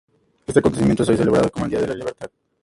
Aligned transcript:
Este 0.47 0.57
acontecimiento 0.57 1.03
es 1.03 1.09
hoy 1.09 1.17
celebrado 1.17 1.51
como 1.51 1.65
el 1.65 1.69
Día 1.73 1.81
de 1.81 1.87
la 1.89 1.93
Libertad. 1.93 2.31